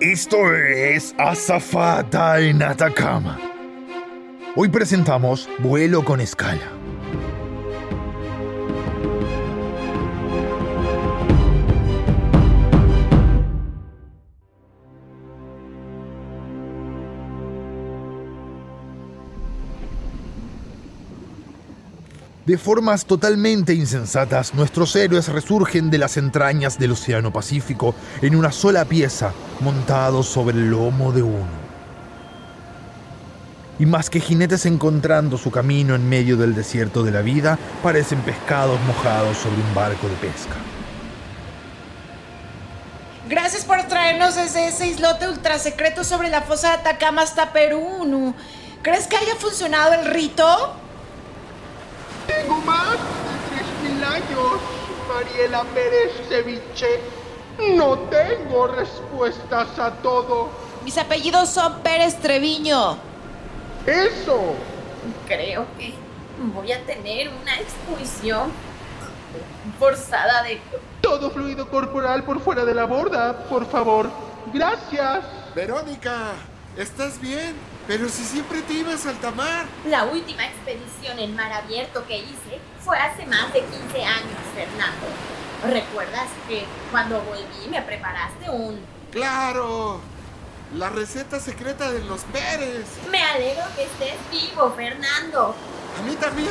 [0.00, 3.36] Esto es Azafata en Atacama.
[4.54, 6.77] Hoy presentamos Vuelo con escala.
[22.48, 28.52] De formas totalmente insensatas, nuestros héroes resurgen de las entrañas del Océano Pacífico en una
[28.52, 31.68] sola pieza, montados sobre el lomo de uno.
[33.78, 38.22] Y más que jinetes encontrando su camino en medio del desierto de la vida, parecen
[38.22, 40.56] pescados mojados sobre un barco de pesca.
[43.28, 48.34] Gracias por traernos desde ese islote ultra secreto sobre la fosa de Atacama hasta Perú.
[48.80, 50.46] ¿Crees que haya funcionado el rito?
[52.28, 52.98] Tengo más de
[53.88, 54.60] 3.000 años,
[55.38, 57.00] Mariela Pérez Ceviche.
[57.76, 60.50] No tengo respuestas a todo.
[60.84, 62.96] Mis apellidos son Pérez Treviño.
[63.86, 64.54] Eso.
[65.28, 65.94] Creo que
[66.52, 68.50] voy a tener una expulsión
[69.78, 70.60] forzada de...
[71.00, 74.10] Todo fluido corporal por fuera de la borda, por favor.
[74.52, 75.24] Gracias.
[75.54, 76.32] Verónica,
[76.76, 77.54] ¿estás bien?
[77.86, 79.66] Pero si siempre te ibas al tamar.
[79.86, 85.06] La última expedición en mar abierto que hice fue hace más de 15 años, Fernando.
[85.62, 88.80] ¿Recuerdas que cuando volví me preparaste un...
[89.10, 90.00] Claro.
[90.76, 92.86] La receta secreta de los Pérez.
[93.10, 95.54] Me alegro que estés vivo, Fernando.
[95.98, 96.50] A mí también.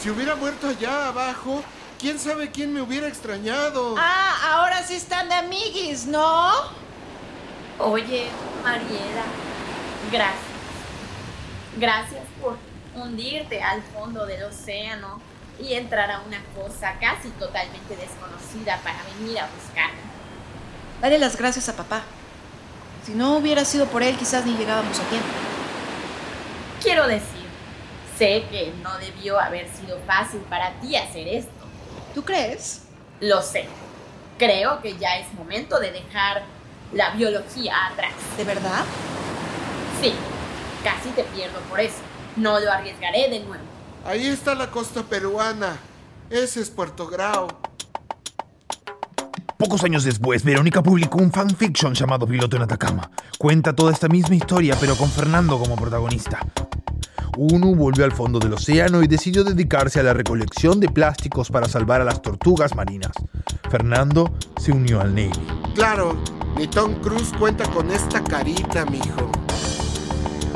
[0.00, 1.62] Si hubiera muerto allá abajo,
[1.98, 3.94] quién sabe quién me hubiera extrañado.
[3.96, 6.50] Ah, ahora sí están de amiguis, ¿no?
[7.78, 8.26] Oye,
[8.62, 9.24] Mariela,
[10.10, 10.52] gracias.
[11.78, 12.58] Gracias por
[12.94, 15.20] hundirte al fondo del océano
[15.60, 20.00] y entrar a una cosa casi totalmente desconocida para venir a buscarme.
[21.00, 22.02] Dale las gracias a papá.
[23.04, 25.28] Si no hubiera sido por él, quizás ni llegábamos a tiempo.
[26.82, 27.46] Quiero decir,
[28.16, 31.50] sé que no debió haber sido fácil para ti hacer esto.
[32.14, 32.82] ¿Tú crees?
[33.20, 33.66] Lo sé.
[34.38, 36.42] Creo que ya es momento de dejar
[36.92, 38.12] la biología atrás.
[38.36, 38.84] ¿De verdad?
[40.00, 40.14] Sí,
[40.84, 41.98] casi te pierdo por eso.
[42.36, 43.64] No lo arriesgaré de nuevo.
[44.04, 45.76] Ahí está la costa peruana.
[46.28, 47.48] Ese es Puerto Grau.
[49.56, 53.08] Pocos años después, Verónica publicó un fanfiction llamado Piloto en Atacama.
[53.38, 56.40] Cuenta toda esta misma historia, pero con Fernando como protagonista.
[57.38, 61.68] Uno volvió al fondo del océano y decidió dedicarse a la recolección de plásticos para
[61.68, 63.12] salvar a las tortugas marinas.
[63.70, 65.30] Fernando se unió al Navy.
[65.74, 66.16] Claro,
[66.56, 69.30] ni Tom Cruise cuenta con esta carita, mijo.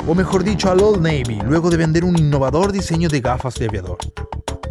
[0.05, 3.65] O mejor dicho, al Old Navy, luego de vender un innovador diseño de gafas de
[3.67, 3.97] aviador.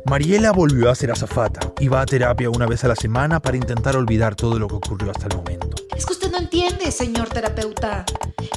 [0.07, 3.57] Mariela volvió a ser azafata y va a terapia una vez a la semana para
[3.57, 5.71] intentar olvidar todo lo que ocurrió hasta el momento.
[5.97, 8.05] Es que usted no entiende, señor terapeuta.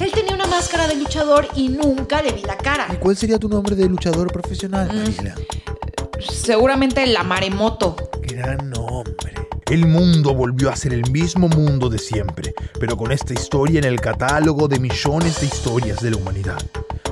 [0.00, 2.86] Él tenía una máscara de luchador y nunca le vi la cara.
[2.92, 5.34] ¿Y cuál sería tu nombre de luchador profesional, Mariela?
[6.20, 7.96] Seguramente la maremoto.
[8.22, 9.39] Gran nombre.
[9.70, 13.84] El mundo volvió a ser el mismo mundo de siempre, pero con esta historia en
[13.84, 16.58] el catálogo de millones de historias de la humanidad.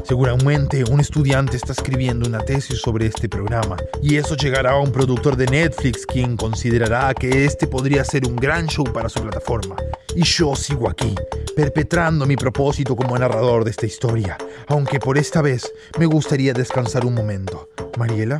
[0.02, 4.90] Seguramente un estudiante está escribiendo una tesis sobre este programa y eso llegará a un
[4.90, 9.76] productor de Netflix quien considerará que este podría ser un gran show para su plataforma.
[10.16, 11.14] Y yo sigo aquí,
[11.54, 14.36] perpetrando mi propósito como narrador de esta historia,
[14.66, 17.68] aunque por esta vez me gustaría descansar un momento.
[17.96, 18.38] Mariela,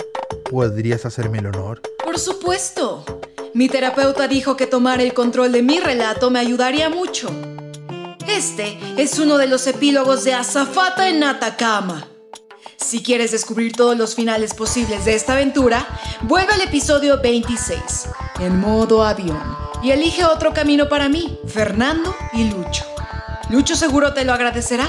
[0.51, 1.81] ¿podrías hacerme el honor?
[2.05, 2.98] Por supuesto.
[3.59, 7.29] Mi terapeuta dijo que tomar el control de mi relato me ayudaría mucho.
[8.29, 12.07] Este es uno de los epílogos de Azafata en Atacama.
[12.77, 15.85] Si quieres descubrir todos los finales posibles de esta aventura,
[16.21, 17.81] vuelve al episodio 26,
[18.39, 19.43] en modo avión,
[19.83, 22.85] y elige otro camino para mí, Fernando y Lucho.
[23.51, 24.89] Lucho seguro te lo agradecerá.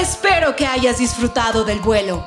[0.00, 2.26] Espero que hayas disfrutado del vuelo.